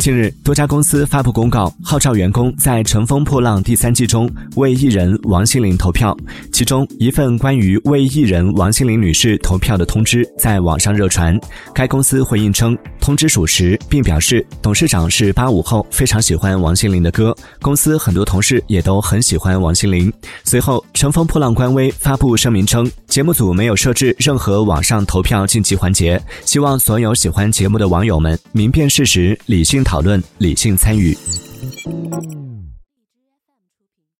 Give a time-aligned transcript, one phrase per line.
[0.00, 6.16] 近日，多家公司发布公告，号召员工在《乘风破浪》第三季中为艺人王心凌投票。
[6.50, 11.38] 其中一份关于为艺人王心凌女士投票的通知在网上热传。
[11.74, 12.74] 该公司回应称，
[13.10, 20.12] 通知属实，并表示董事长是八五后，非常喜欢王心凌的歌，公司很多同事也都很喜欢王心凌。
[20.44, 29.82] 随后，《乘风破浪》官微发布声明称，节目组没有设置任何网上投票晋级环节，希望所有喜欢节目的网友们明辨事实，理性。
[29.82, 31.18] 讨论，理性参与。